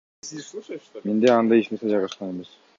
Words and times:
Менде 1.09 1.31
андай 1.35 1.63
эч 1.65 1.71
нерсе 1.75 1.95
жайгашкан 1.95 2.37
эмес. 2.37 2.61